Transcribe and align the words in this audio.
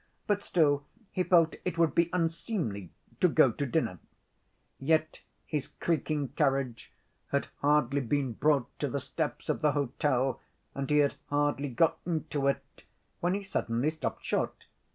But 0.25 0.41
still 0.41 0.83
he 1.11 1.21
felt 1.21 1.57
it 1.63 1.77
would 1.77 1.93
be 1.93 2.09
unseemly 2.11 2.89
to 3.19 3.27
go 3.27 3.51
to 3.51 3.67
dinner. 3.67 3.99
Yet 4.79 5.21
his 5.45 5.67
creaking 5.67 6.29
carriage 6.29 6.91
had 7.27 7.49
hardly 7.57 8.01
been 8.01 8.31
brought 8.33 8.67
to 8.79 8.87
the 8.87 8.99
steps 8.99 9.47
of 9.47 9.61
the 9.61 9.73
hotel, 9.73 10.41
and 10.73 10.89
he 10.89 10.97
had 10.97 11.13
hardly 11.29 11.69
got 11.69 11.99
into 12.07 12.47
it, 12.47 12.81
when 13.19 13.35
he 13.35 13.43
suddenly 13.43 13.91
stopped 13.91 14.25
short. 14.25 14.65